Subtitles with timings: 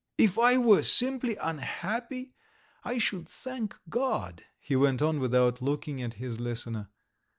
[0.17, 2.33] "If I were simply unhappy
[2.83, 6.89] I should thank God," he went on without looking at his listener.